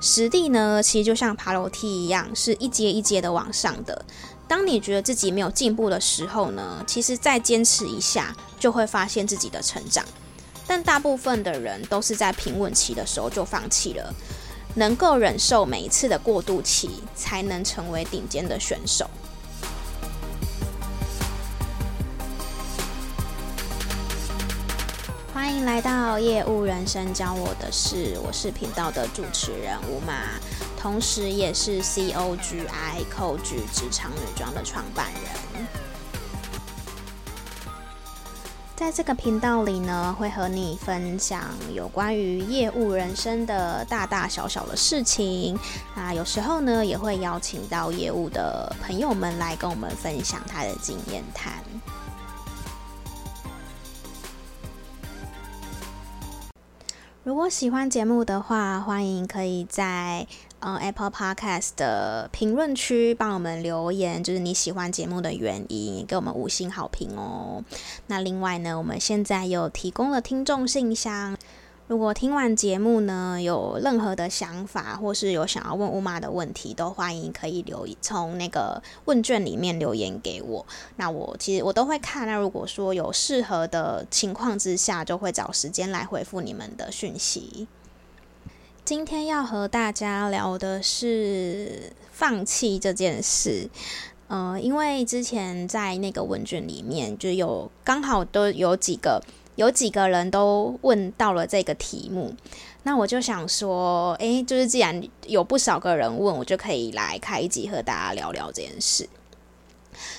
[0.00, 4.04] 实地呢，其实就像爬楼梯一样，是一阶一阶的往上的。
[4.46, 10.04] 当你觉得自己没有进步的时候呢，其实再坚持一下，就会发现自己的成长。
[10.66, 14.14] 但大部分的人都是在平稳期的时候就放弃了。
[14.74, 19.08] 能够忍受每一次的过渡期，才能成为顶尖的选手。
[25.58, 30.38] 迎来到业务人生教我的事，我是频道的主持人吴马，
[30.78, 35.66] 同时也是 C O G I C O G 职场女装的创办人。
[38.76, 41.42] 在这个频道里呢，会和你分享
[41.74, 45.58] 有关于业务人生的大大小小的事情
[45.96, 51.54] 啊，有时候呢，也会邀请到业务的朋友们来跟我们分享他的经验谈。
[57.28, 60.26] 如果喜欢节目的话，欢迎可以在
[60.60, 67.62] 呃 Apple Podcast 的评论区帮我们留言，就是你喜欢节目的原因，给我们五星好评哦。
[68.06, 71.36] 那另外呢，我们现在有提供了听众信箱。
[71.88, 80.66] 如果听完节目呢，有任何的想法，或是有想要问乌妈的问题，都欢迎可以留从那个问卷里面留言给我。
[80.96, 82.26] 那我其实我都会看。
[82.26, 87.66] 那如果说有适合的情况之下，就会找时间来回复你们的讯息。
[88.84, 93.70] 今天要和大家聊的是放弃这件事。
[94.26, 99.22] 呃，因为之前在那个问卷里面就有刚好都有几个。
[99.58, 102.32] 有几个人都问到了这个题目，
[102.84, 109.08] 那我就想说，诶，就是既然有不少个人问，我就可以来开一集和大家聊聊这件事。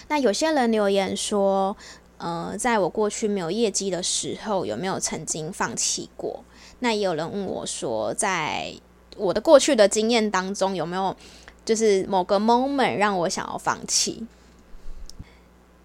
[0.09, 1.77] 那有些人留言说，
[2.17, 6.43] 呃，在我过去没有业绩的时候，有没有曾经放弃过？
[6.79, 8.73] 那也有人问我说，在
[9.15, 11.15] 我的过去的经验当中，有没有
[11.63, 14.27] 就是某个 moment 让我想要放弃？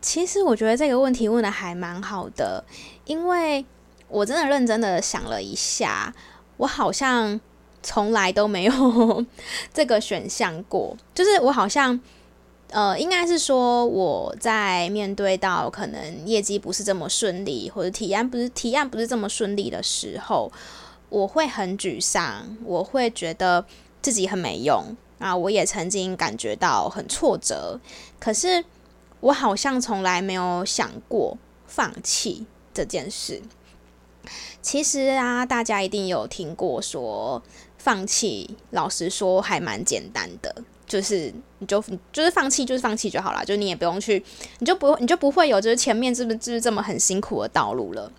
[0.05, 2.63] 其实我觉得这个问题问的还蛮好的，
[3.07, 3.65] 因为
[4.07, 6.15] 我真的认真的想了一下，
[6.59, 7.41] 我好像
[7.83, 9.25] 从来都没有
[9.73, 10.95] 这个选项过。
[11.15, 11.99] 就是我好像，
[12.69, 20.53] 呃，应该是说我在面对到可能业绩不是这么顺利，或者提案不是提案不是这么顺利的时候，
[21.09, 23.65] 我会很沮丧，我会觉得
[24.03, 25.35] 自己很没用啊。
[25.35, 27.81] 我也曾经感觉到很挫折，
[28.21, 28.63] 可是。
[29.25, 33.41] 我好像从来没有想过放弃这件事。
[34.61, 37.43] 其实啊，大家一定有听过说
[37.79, 40.55] 放弃，老实说还蛮简单的，
[40.87, 41.83] 就是你就
[42.13, 44.23] 就是放弃，就是放弃就好了，就你也不用去，
[44.59, 48.13] 你就不你就不会有就是前面是不是就是这么很辛苦的道路了。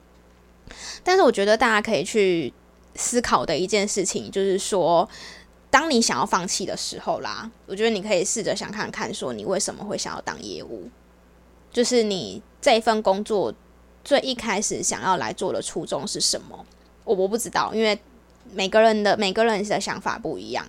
[1.03, 2.51] 但是我觉得大家可以去
[2.95, 5.07] 思考的一件事情，就是说。
[5.75, 10.87] 当你想要放弃的时候啦，我觉得你可以试着想看看，说你为什么会想要当业务，
[11.69, 13.53] 就是你这份工作
[14.01, 16.65] 最一开始想要来做的初衷是什么？
[17.03, 17.99] 我我不知道，因为
[18.53, 20.65] 每个人的每个人的想法不一样。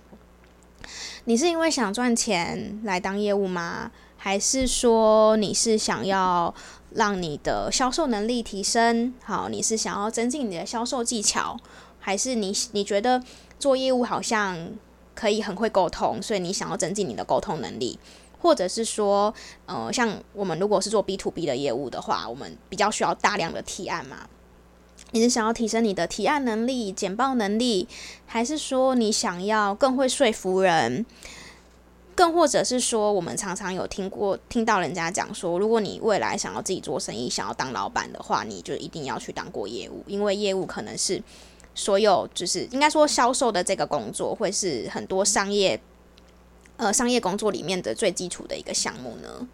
[1.23, 3.89] 你是因为想赚钱来当业务吗？
[4.17, 6.53] 还是说你是想要
[6.91, 9.13] 让你的销售能力提升？
[9.23, 11.57] 好，你是想要增进你的销售技巧，
[11.97, 13.23] 还是你你觉得
[13.57, 14.71] 做业务好像？
[15.17, 17.97] 可以很会沟通，所以你想要增进你的沟通能力，
[18.39, 19.33] 或者是说，
[19.65, 24.29] 呃，像我们如果是做 B to B 的业务的话，我们比较需要大量的提案嘛。
[25.11, 27.87] 你是想要提升你的提案能力、简报能力，
[28.27, 31.03] 还是说你想要更会说服人？
[32.13, 41.23] 更或者是说，我们常常有听过、听到人家讲说，如果你未来想要自己做生意、想要当老板的话，你就一定要去当过业务，因为业务可能是。
[41.77, 45.79] 所有就是应该说销售的这个工作，会是很多商业
[46.77, 49.47] 呃商业工作里面的最基础的一个项目呢。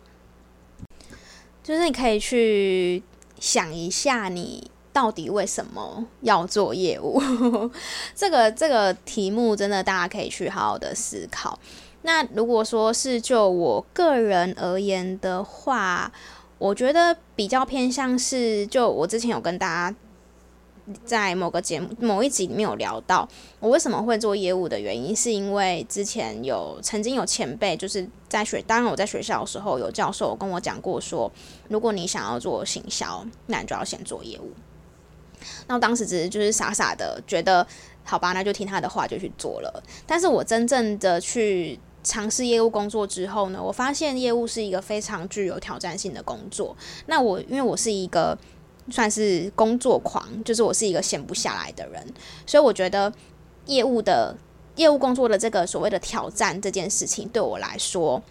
[1.62, 3.04] 就是你可以去
[3.42, 7.22] 想一下，你到底为什么要做业务？
[8.16, 11.60] 这个这个题目真的大家可以去好好的思考。
[12.04, 16.10] 那如果说是就我个人而言的话，
[16.58, 19.96] 我觉得比较偏向是，就我之前有跟大家。
[21.06, 23.28] 在某个节目某一集里面有聊到，
[23.60, 31.32] 我为什么会做业务的原因，是因为之前有曾经有前辈就是在学，当然我在学校的时候有教授跟我讲过说，
[31.70, 34.52] 如果你想要做行销，那你就要先做业务。
[35.68, 37.66] 那我当时只是就是傻傻的觉得，
[38.04, 39.84] 好吧，那就听他的话就去做了。
[40.06, 46.76] 但是我真正的去尝试业务工作之后呢，我发现业务是一个非常具有挑战性的工作。
[47.06, 48.38] 那我因为我是一个。
[48.90, 52.06] 算是工作狂，就是我是一个闲不下来的人，
[52.46, 53.12] 所以我觉得
[53.66, 54.36] 业务的
[54.76, 58.22] 业务工作的这个所谓的挑战这件事情，对我来说，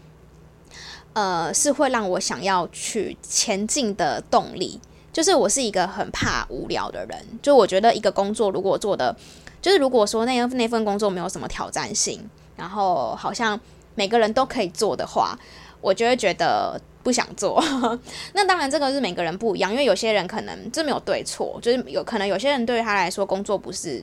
[1.12, 4.80] 呃，是会让我想要去前进的动力。
[5.12, 9.14] 就是我是一个很怕无聊的人，就我觉得一个工作如果做的，
[9.60, 12.18] 就是如果说那那份工作没有什么挑战性，
[12.56, 13.60] 然后好像
[13.94, 15.38] 每个人都可以做的话，
[15.82, 17.62] 我就会觉得不想做。
[18.34, 24.02] 那当然这个是每个人不一样，因为有些人可能这没有对错，就是有可能有些人对于他来说工作不是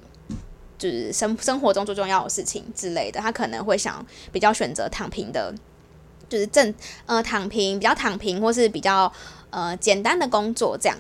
[0.78, 5.54] 就是生生活中最重要的事情之类的，他可能会想比较选择躺平的，
[6.28, 6.74] 就是正
[7.06, 9.12] 呃躺平比较躺平或是比较。
[9.52, 10.96] 呃，简单的工作这样，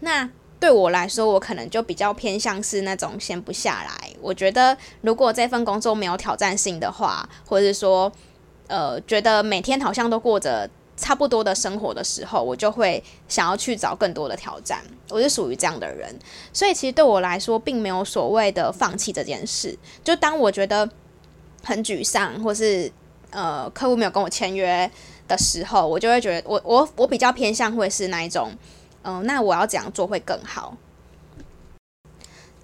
[0.00, 4.10] 那对我来说，我可能就比较偏向是那种闲不下来。
[4.20, 8.10] 我觉得，如果这份工作没有挑战性的话，或者是说，
[8.66, 14.82] 呃，觉得每天好像都过着差不多的生活的时候，我就会想要去找更多的挑战。
[15.10, 16.14] 我是属于这样的人，
[16.52, 19.78] 所以其实对我来说，并没有所谓的放弃这件事。
[20.02, 20.88] 就当我觉得
[21.62, 22.90] 很沮丧，或是
[23.30, 24.90] 呃，客户没有跟我签约。
[25.26, 28.52] 的时候，我就会觉得我我我比较偏向会是那一种，
[29.04, 30.76] 嗯、那我要怎样做会更好？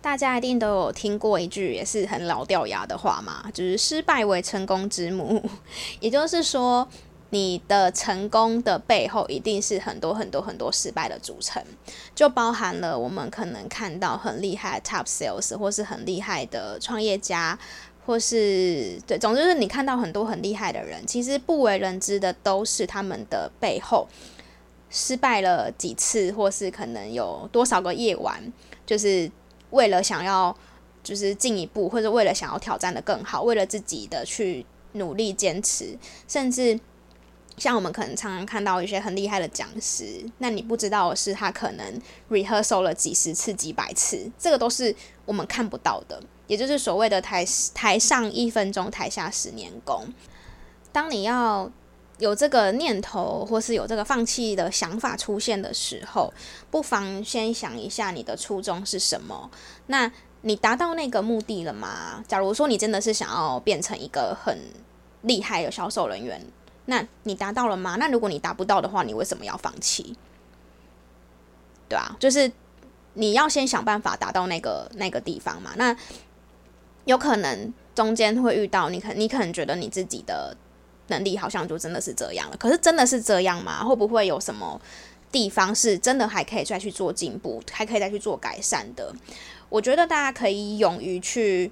[0.02, 5.42] 大家一定都有听过一句也是很老掉牙的话嘛，就是失败为成功之母，
[6.00, 6.86] 也就是说，
[7.30, 11.62] 你的成功的背后一定是很多很多很多失败的组成，
[12.14, 17.58] 就包含了我们可能看到很厉害的 top sales 或是很厉害的创业家。
[18.06, 24.08] 或是对，总之是你看到很多很厉害的人，其实不为人知的都是他们的背后
[24.88, 28.52] 失败了几次，或是可能有多少个夜晚，
[28.84, 29.30] 就是
[29.68, 30.56] 为了想要
[31.04, 35.96] 就是进一步，或者为了想要挑战的更好，为了自己的去努力坚持，
[36.26, 36.80] 甚至
[37.60, 44.96] 像我们可能常常看到一些很厉害的讲师，那你不知道的是他可能 rehearsal 了几十次、几百次，这个都是
[45.26, 46.20] 我们看不到的。
[46.46, 50.06] 也就是所谓的台台上一分钟，台下十年功。
[50.90, 51.70] 当你要
[52.18, 56.32] 有这个念头，或是有这个放弃的想法出现的时候，
[56.70, 59.50] 不妨先想一下你的初衷是什么。
[59.86, 60.10] 那
[60.40, 62.24] 你达到那个目的了吗？
[62.26, 64.58] 假如说你真的是想要变成一个很
[65.20, 66.42] 厉害的销售人员，
[66.90, 67.96] 那你达到了吗？
[67.98, 70.16] 那如果你达不到的话，你为什么要放弃？
[71.88, 72.50] 对啊，就是
[73.14, 75.72] 你要先想办法达到那个那个地方嘛。
[75.76, 75.96] 那
[77.04, 80.56] 有可能中间会遇到你，可你可能觉得你自己的
[81.06, 83.84] 能力好像就真的是这样了，可是真的是这样吗？
[83.84, 84.80] 会不会有什么
[85.32, 89.14] 地方是真的还可以再去做进步，还可以再去做改善的？
[89.68, 91.70] 我觉得大家可以勇于去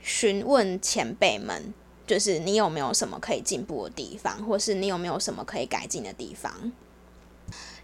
[0.00, 1.72] 询问前辈们，
[2.06, 6.72] 就是你有没有什么可以进步的地方，或是你有没有什么可以改进的地方？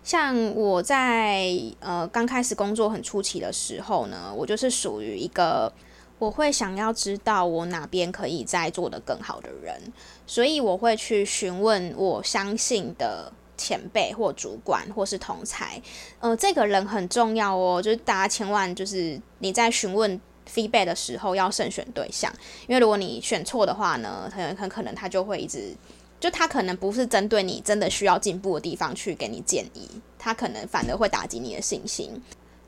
[0.02, 5.72] 像我在呃刚开始工作很初期的时候呢，我就是属于一个。
[6.20, 9.90] 我会想要知道我哪边可以再做得更好的人，
[10.26, 15.80] 所以我会去询问我相信的前辈或主管或是同才，
[16.18, 22.32] 呃，这个人很重要哦，就是大家千万就是你在询问 feedback 的时候要慎选对象，
[22.68, 25.74] 因为如果你选错的话呢，很很可能他就会一直，
[26.18, 29.88] 就他可能不是针对你真的需要进步的地方去给你建议，
[30.18, 32.22] 他可能反而会打击你的信心。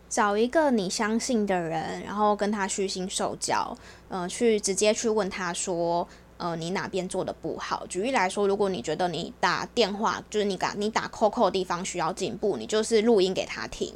[0.09, 3.75] 找一个你相信的人，然后跟他虚心受教，
[4.09, 7.87] 呃，去直接去问他说，呃，你哪边做的不好？
[7.87, 13.95] 举例来说，如果你觉得你打电话就是你打你打 call call 的地方需要进步，你就是录音给他听。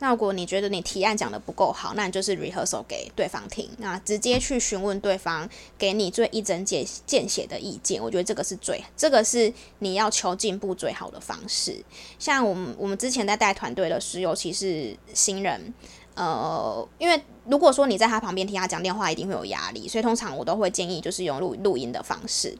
[0.00, 8.00] 那如果你觉得你提案讲得不够好，那你就是 rehearsal 给对方听，那直接去询问对方，给你最一针见见血的意见。
[8.00, 11.76] 我觉得这个是最，这个是你要求进步最好的方式。
[12.18, 15.74] 像我们我们之前在带团队的时候，尤其是新人，
[16.14, 22.56] 呃，因为如果说你在他旁边听他讲电话，一定会有压力，所以通常我都会建议就是用录录音的方式。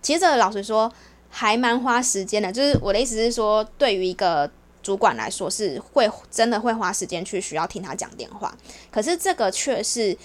[0.00, 0.90] 其实这个老实说
[1.28, 4.50] 还蛮花时间的，就是我的意思是说，对于一个。
[4.88, 8.56] 主管来说是会真的会花时间去需要听他讲电话，
[8.90, 10.16] 可是这个却是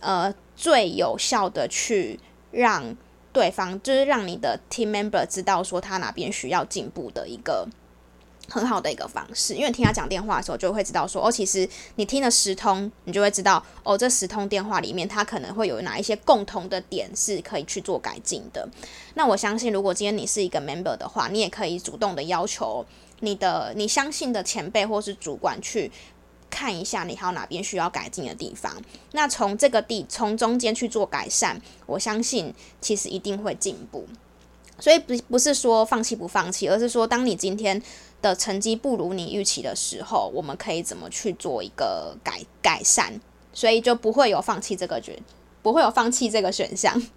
[0.00, 2.94] 呃最有效的去让
[3.32, 7.66] 对方，就是让你的 team member 知道说他哪边需要进步的一个。
[8.48, 18.68] 很好的一个方式，因为听他讲电话的时候，就会知道说，哦，其实你听了十通，你就会知道，哦，这十通电话里面，他可能会有哪一些共同的点是可以去做改进的。
[19.14, 22.84] 那我相信，如果今天你是一个 member 的话，你也可以主动的要求
[23.22, 25.90] 你的你相信的前辈或是主管去
[26.50, 28.72] 看一下，你还有哪边需要改进的地方。
[29.12, 34.06] 那从这个地从中间去做改善，我相信其实一定会进步。
[34.78, 37.80] 所以不不是说放弃不放弃，而是说当你今天
[38.20, 43.20] 的成绩不如你预期的时候，我们可以怎么去做一个改改善，
[43.52, 45.20] 所以就不会有放弃这个决
[45.62, 47.00] 不会有放弃这个选项。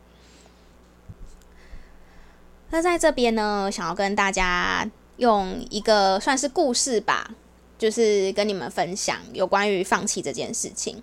[2.69, 7.29] 那在这边呢，想要跟大家用一个算是故事吧，
[7.77, 11.01] 就是跟你们分享有关于放弃这件事情。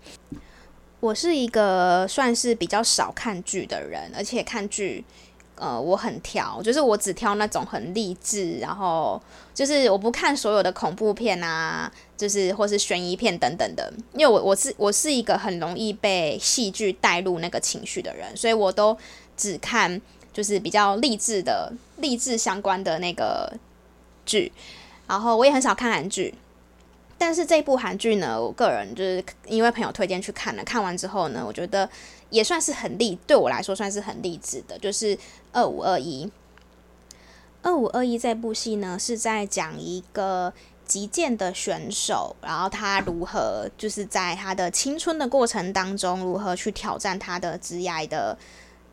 [1.00, 5.04] 我是一个算是比较少看剧的人，而且看剧，
[5.56, 9.20] 呃，我很挑，就是我只挑那种很励志，然后
[9.54, 18.96] 就是我不看所有的恐怖片啊，就是或是悬疑片等等的，因为我我是我是一个很容易被戏剧带入那个情绪的人，所以我都
[19.36, 20.00] 只看。
[20.34, 23.52] 就是比较励志的、励志相关的那个
[24.32, 24.52] 剧，
[25.06, 26.34] 然后我也很少看韩剧，
[27.18, 31.88] 但是这部韩剧呢，我个人就是因为朋友推荐去看了，看完之后呢，我觉得
[32.30, 35.16] 也算是很励，对我来说算是很励志的，就是
[35.52, 36.24] 《二五二一》。
[37.62, 40.52] 《二五二一》这部戏呢，是在讲一个
[40.86, 48.38] 击剑的选手，然后他如何就是在他的青春的过程当中，如何去挑战他的职业的。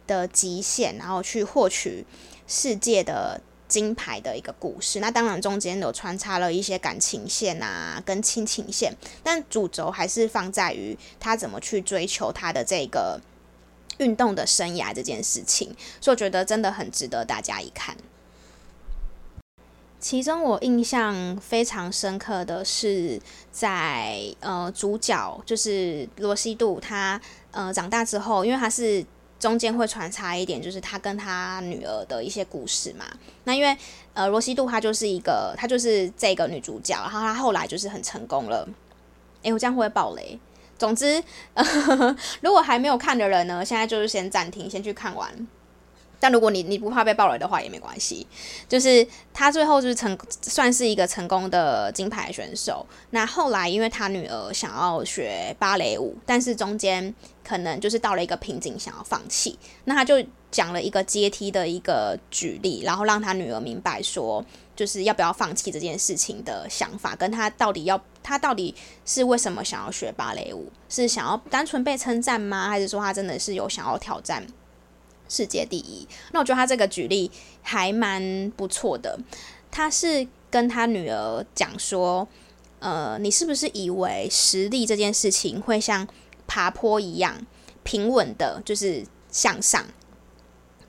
[0.10, 2.04] 的极限，然后去获取
[2.48, 3.40] 世界的
[3.70, 5.00] 金牌的一个故事。
[5.00, 13.22] 那当然中间有穿插了一些感情线啊，跟亲情线，但主轴还是放在于他怎么去追求他的这个
[14.00, 15.74] 运动的生涯这件事情。
[16.02, 17.96] 所以我觉得真的很值得大家一看。
[20.00, 23.22] 其中我印象非常深刻的是
[23.52, 27.22] 在呃主角就是罗西度他
[27.52, 29.06] 呃长大之后，因为他是。
[29.40, 33.06] 中间会穿插一点，就是他跟他女儿的一些故事嘛。
[33.46, 33.76] 那因为
[34.14, 38.68] 呃，罗西度她就是一个，她就是这个女主角，然后她后来就是很成功了。
[39.44, 40.38] 诶，我这样会不会爆雷？
[40.78, 41.64] 总之，呃，
[42.42, 45.48] 如果还没有看的人呢，现在就是先暂停，先去看完。
[46.22, 48.28] 但如果你你不怕被爆雷的话也没关系，
[48.68, 52.86] 就是他最后就是成算是一个成功的金牌选手。
[53.12, 57.14] 那后来因为他女儿想要学芭蕾舞，但是中间
[57.50, 59.58] 可能就是到了一个瓶颈，想要放弃。
[59.86, 72.70] 那他就讲了一个阶梯的一个举例，然后让他女儿明白说，就是要不要放弃这件事情的想法，跟他到底要他到底是为什么想要学芭蕾舞，是想要单纯被称赞吗？
[72.70, 74.46] 还是说他真的是有想要挑战？
[75.28, 77.32] 世界第一，那我觉得他这个举例
[77.64, 79.18] 还蛮不错的。
[79.72, 82.28] 他是跟他女儿讲说，
[82.80, 86.08] 呃，你是不是以为实力这件事情会像
[86.50, 87.46] 爬坡一样
[87.84, 89.86] 平稳的，就是向上，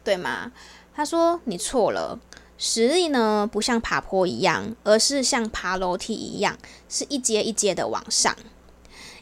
[0.02, 0.50] 对吗？
[0.94, 2.18] 他说你错了，
[2.56, 8.34] 实力呢不像爬坡一样，而是像爬楼梯一样，是一阶一阶的往上。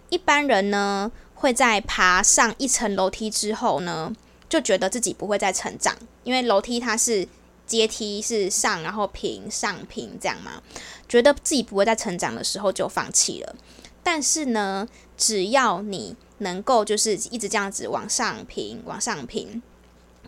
[0.09, 4.15] 一般人呢会在爬上一层楼梯之后呢，
[4.49, 7.29] 就觉得自己不会再成长，因为楼梯它是
[7.67, 10.63] 阶梯，是上然后平上平这样嘛，
[11.09, 13.55] 觉得自己不会再成长的时候就放弃了。
[14.03, 19.63] 但是呢，只要你能够就是一直这样子往上平往上平，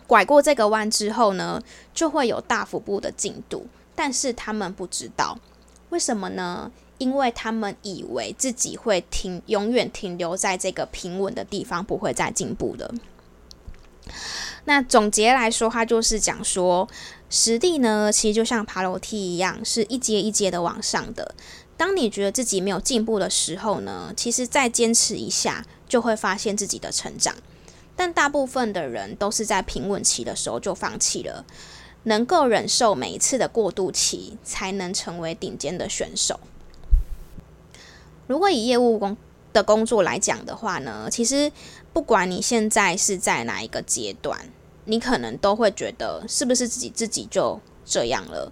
[0.07, 1.61] 拐过这个弯之后呢，
[1.93, 3.67] 就会有大幅度的进度。
[3.95, 5.37] 但是他们不知道
[5.89, 6.71] 为什么呢？
[6.97, 12.93] 因为他们以为自己会停，永远停留在这个平稳的地方，不会再进步的。
[14.65, 16.87] 那总结来说，它就是讲说，
[17.29, 21.33] 实地呢，其实就像爬楼梯一样，是一阶一阶的往上的。
[21.81, 27.35] 当你觉得自己没有进步的时候呢，其实再坚持一下，就会发现自己的成长。
[27.95, 31.43] 但大部分的人都是在平稳期的时候就放弃了。
[32.03, 36.39] 能够忍受每一次的过渡期，才能成为顶尖的选手。
[38.27, 39.17] 如果以业务工
[39.51, 41.51] 的工作来讲的话呢，其实。
[41.93, 44.49] 不管你现在是在哪一个阶段，
[44.85, 48.49] 你可能都会觉得是不是自己自己就这样了？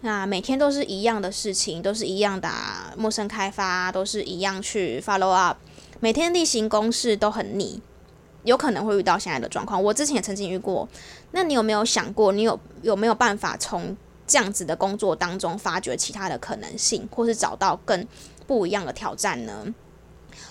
[0.00, 2.48] 那每天都是一样的事情，都是一样的，
[2.96, 5.58] 陌生开发，都是一样去 follow up，
[5.98, 7.80] 每天例行公事都很腻，
[8.44, 9.82] 有可能会遇到现在的状况。
[9.82, 10.88] 我之前也曾经遇过。
[11.32, 18.06] 那你有没有想过，你有有没有办法从这样子的工作当中发掘其他的可能性，或是找到更
[18.46, 19.74] 不一样的挑战呢？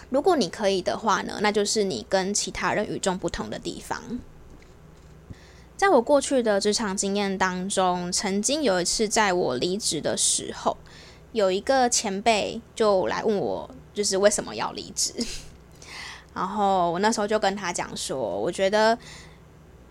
[0.10, 4.20] 如果你可以的话呢，那就是你跟其他人与众不同的地方。
[5.78, 10.76] 在我过去的职场经验当中，曾经有一次在我离职的时候，
[11.34, 15.14] 有一个前辈就来问我，就是为什么要离职。
[16.34, 18.98] 然后我那时候就跟他讲说，我觉得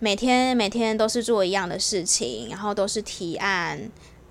[0.01, 3.79] 每天每天都是做一样的事情，然后都是提案，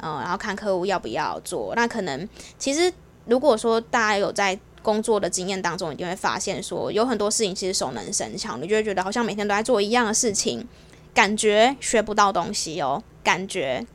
[0.01, 1.73] 嗯，然后看客户要不要做。
[1.73, 2.27] 那可能
[2.59, 2.91] 其实
[3.25, 10.65] 如果说大家有在工作的经验当中，你就会发现说，有很多事情其实熟能生巧，你就会觉得好像每天都在做一样的事情，
[11.15, 13.87] 感觉学不到东西哦，感觉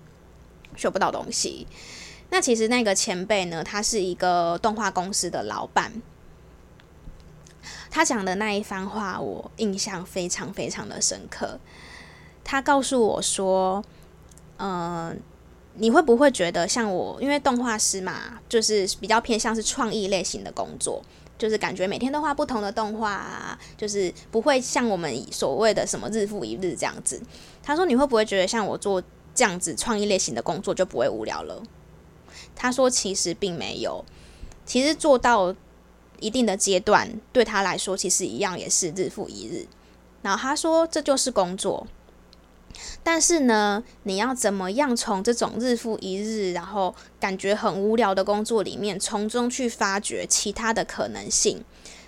[0.75, 1.69] 学不到东西。
[2.31, 5.93] 那其实那个前辈呢，他是一个动画公司的老板，
[7.91, 11.61] 他讲的那一番话，我印象非常非常的深刻。
[12.43, 13.85] 他告诉我说
[14.59, 15.17] ：“嗯、呃，
[15.75, 21.03] 你会不会觉得像我，因为动画师嘛，就是比较偏向是创意类型的工作，
[21.41, 27.21] 就是感觉每天都画不同的动画啊，就是不会像我们所谓的什么日复一日这样子。”
[27.65, 29.03] 他说：“你会不会觉得像我做
[29.35, 31.61] 这样子创意类型的工作就不会无聊了？”
[32.55, 34.05] 他说：“其实并没有，
[34.65, 35.57] 其实做到。”
[36.21, 39.67] 一定的阶段对他来说，其实一样也是日复一日。
[40.21, 41.87] 然后他说，这就是工作。
[43.03, 51.65] 但是呢，你要怎么样从这种日复一日，然后感觉很无聊的工作里面，从中去发掘其他的可能性？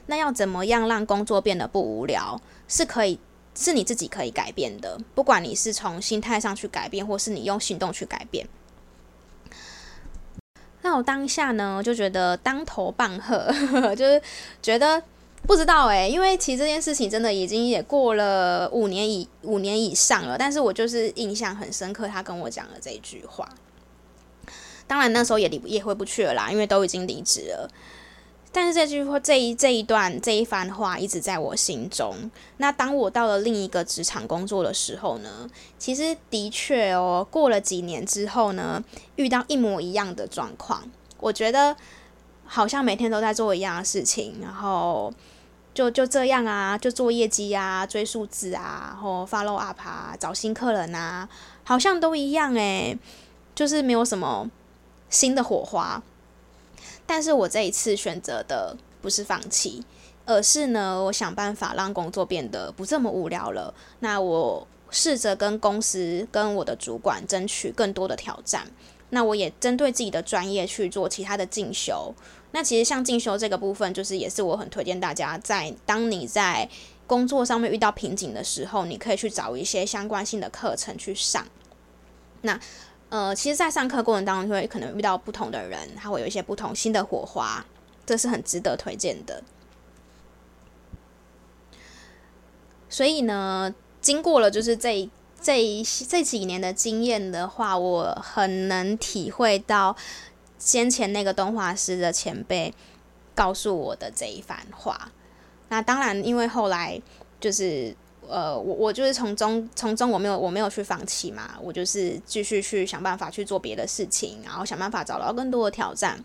[0.07, 2.41] 那要怎么样让工作变得不无聊？
[2.69, 3.19] 是可以，
[3.55, 4.99] 是你自己可以改变的。
[5.15, 8.49] 不管你是从心态上去改变，或是你用行动去改变。
[10.83, 13.47] 那我当下呢，就觉得当头棒喝，
[13.95, 14.21] 就是
[14.61, 15.01] 觉得
[15.47, 23.49] 不知道诶，因为其实这件事情真的已经也过了五年以五年以上了，但是我就是印象很深刻，他跟我讲了这句话。
[24.87, 27.69] 当然那时候也离也回不去了啦，因为都已经离职了。
[28.55, 32.31] 但是这句话，这一这一段这一番话一直在我心中。
[32.59, 38.85] 那当我到了另一个职场工作的时候呢，其实的确哦，过了几年之后呢，
[39.17, 40.83] 遇到一模一样的状况，
[41.19, 41.75] 我觉得
[42.55, 45.11] 好像每天都在做一样的事情，然后
[45.73, 51.27] 就就这样啊，就做业绩啊，追数字啊，然后 follow up 啊，找新客人啊，
[51.65, 52.99] 好像都一样诶，
[53.55, 54.51] 就是没有什么
[55.09, 56.03] 新的火花。
[57.07, 59.83] 但是我这一次选择的不是放弃，
[60.27, 63.73] 而是呢，我想办法让工作变得不这么无聊了。
[64.01, 68.67] 那我试着跟公司、跟我的主管争取更多的挑战。
[69.15, 72.15] 那我也针对自己的专业去做其他的进修。
[72.53, 76.69] 那其实像进修这个部分，就是也是我很推荐大家，在当你在
[77.07, 81.47] 工作上面遇到瓶颈的时候，你可以去找一些相关性的课程去上。
[82.43, 82.59] 那。
[83.09, 87.63] 呃，其实，在上课过程当中，会可能遇到不同的人，他会有一些不同新的火花，
[88.07, 89.43] 这是很值得推荐的。
[92.89, 95.07] 所以呢，经过了就是这
[95.43, 99.95] 这这几年的经验的话，我很能体会到
[100.65, 102.73] 先前那个动画师的前辈
[103.35, 105.11] 告诉我的这一番话。
[105.69, 107.01] 那当然，因为后来
[107.41, 107.95] 就是。
[108.29, 116.25] 呃，我我就是从中从中我没有我没有去放弃嘛，我就是继续去想办法去做别的事情，然后想办法找到更多的挑战。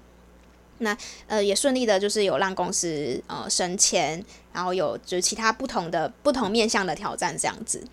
[0.77, 0.95] 那
[1.25, 4.23] 呃也顺利的，就是有让公司呃升迁，
[4.53, 7.83] 然后有就其他不同的不同面向的挑战这样子。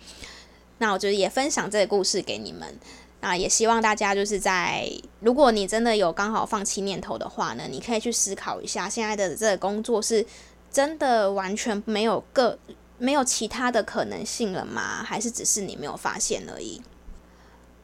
[0.77, 2.77] 那我就是也分享这个故事给你们，
[3.25, 4.87] 那也希望大家就是在
[5.19, 10.23] 如果你真的有刚好放弃念头的话呢，你可以去思考一下，现在的这个工作是
[10.71, 12.59] 真的完全没有个。
[12.97, 15.03] 没有其他的可能性了吗？
[15.03, 16.81] 还是只是你没有发现而已？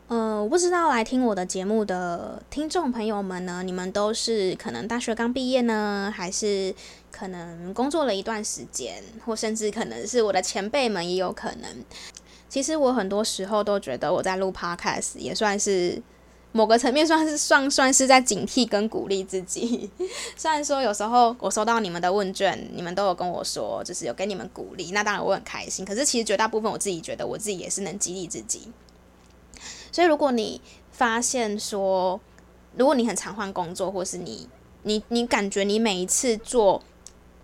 [0.08, 6.74] 呃，我不知道来听我的节目的听众朋友们呢，你们都是可能大学刚毕业呢，还是
[7.12, 11.84] 可能工作了一段时间，或甚至可能是我的前辈们也有可能。
[12.52, 16.04] 其实我很多时候都觉得我在录 Podcast 也算是。
[16.54, 19.90] 某个层面算是算算是在警惕跟鼓励自己。
[20.36, 25.86] 虽然说有时候我收到你们的问卷，你们都有跟我说，就是有给你们鼓励，那当然我很开心。
[25.86, 28.68] 可是其实绝大部分我自己觉得，我自己也是能激励自己。
[29.94, 30.60] 所以如果你
[30.92, 32.20] 发现说，
[32.76, 34.50] 如果你很常换工作，或是你
[34.84, 36.84] 你你感觉你每一次做，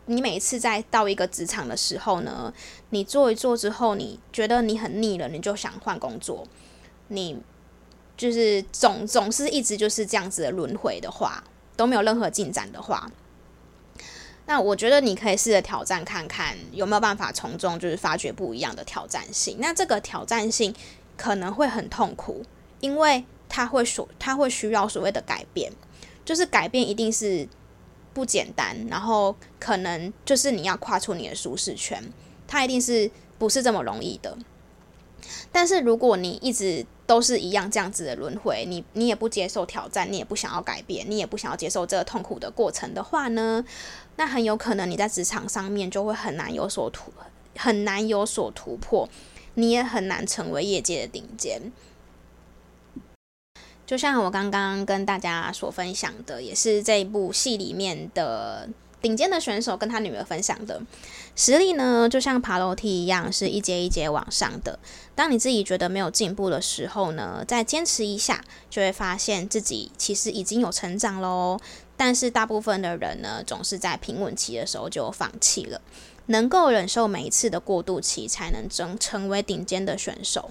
[0.08, 2.54] 你每一次在到一个职场的时候呢，
[2.90, 6.46] 你做一做之后，你觉得你很腻了，你就想换工作，
[7.10, 7.40] 你。
[8.18, 11.44] 就是总总是一直就是这样子的轮回的话，
[11.76, 13.08] 都没有任何进展的话，
[14.48, 19.58] 那我觉得你可以试着挑战看看有没有办法从中就是发掘不一样的挑战性。
[19.60, 20.74] 那这个挑战性
[21.16, 22.44] 可能会很痛苦，
[22.80, 25.72] 因为它会所它会需要所谓的改变，
[26.26, 27.48] 就是改变一定是
[28.18, 32.04] 不简单，然后可能就是你要跨出你的舒适圈，
[32.48, 34.36] 它一定是不是这么容易的。
[35.52, 43.64] 但是如果你一直都是一样这样子的轮回，你你也不接受挑战，你也不想要改变，你也不想要接受这个痛苦的过程的话呢，
[44.16, 47.14] 那很有可能你在职场上面就会很难有所突，
[47.56, 49.08] 很难有所突破，
[49.54, 51.72] 你也很难成为业界的顶尖。
[53.88, 58.70] 就像我刚刚跟大家所分享的，也是这一部戏里面的。
[59.00, 60.82] 顶尖的选手跟他女儿分享的
[61.36, 64.80] 实力呢，就像爬楼梯一样，是一阶一阶往上的。
[65.14, 71.60] 当你自己觉得没有进步的时候呢，再坚持一下，就会发现自己其实已经有成长喽。
[71.96, 75.80] 但是大部分的人呢，总是在平稳期的时候就放弃了。
[76.26, 80.50] 能够忍受每一次的过渡期，才能成成为顶尖的选手。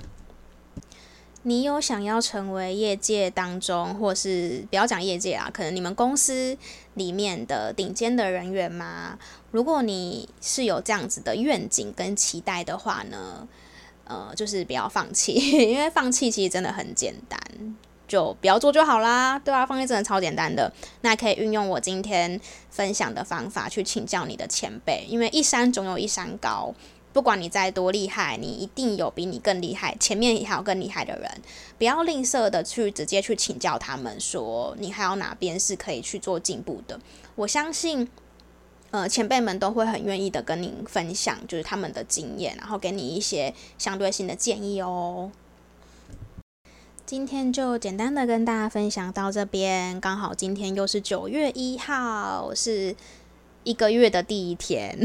[1.47, 6.59] 你有想要成为业界当中，或是不要讲业界啊，可能你们公司
[6.95, 9.17] 里面的顶尖的人员吗？
[9.53, 13.47] 如果你是有这样子的愿景跟期待的话呢，
[14.07, 15.35] 呃，就是不要放弃，
[15.71, 17.41] 因为放弃其实真的很简单。
[18.09, 20.73] 就不要做就好啦，对啊，放弃真的超简单的。
[21.03, 26.73] 那可以运用我今天分享的方法去请教你的前辈，因为一山总有一山高，
[27.17, 31.31] 不管你再多厉害，你一定有比你更厉害，前面还有更厉害的人。
[31.79, 37.01] 不要吝啬的去直接去请教他们，说你还有哪边是可以去做进步的。
[37.35, 38.07] 我相信，
[38.91, 45.33] 呃，前辈们都会很愿意的跟您分享，就是他们的经验，然后给你一些相对性的建议哦。
[47.07, 52.95] 今天就简单的跟大家分享到这边，刚好今天又是九月一号，是
[53.67, 54.97] 一个月的第一天。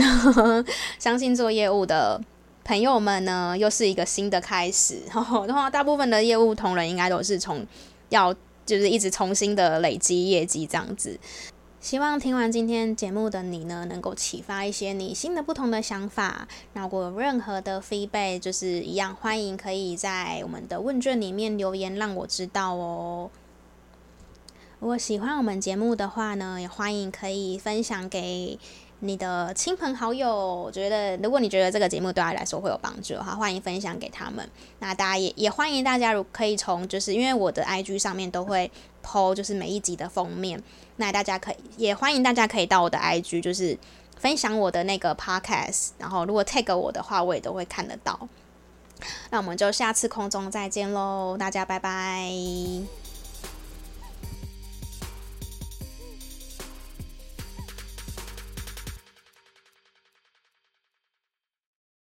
[0.99, 2.21] 相信做业务的
[2.63, 5.01] 朋友们呢，又是一个新的开始。
[5.11, 7.65] 然后，大部分的业务同仁应该都是从
[8.09, 8.33] 要
[8.65, 11.19] 就是一直重新的累积业绩这样子。
[11.79, 16.47] 希望听完今天节目的你呢，能够启发一些你新的不同的想法。
[16.73, 23.31] 那如果有任何的 feedback，就是一样欢迎可以在我们的问卷里面留言，让我知道哦。
[24.81, 28.57] 如果喜欢我们节目的话呢，也欢迎可以分享给
[29.01, 30.35] 你的亲朋好友。
[30.55, 34.49] 我觉得如果你觉得这个节目对他来说会有帮助的话，欢迎分享给他们。
[34.79, 38.71] 那大家也也欢迎大家，如可以从就是因为我的 IG 上面都会
[39.05, 40.61] po 就是每一集的封面。
[40.95, 43.77] 那大家可以也欢迎大家可以到我的 IG，就是
[44.17, 48.27] 分享我的那个 podcast，然后如果 tag 我的话，我也都会看得到。
[49.29, 53.00] 那我们就下次空中再见喽，大家拜拜。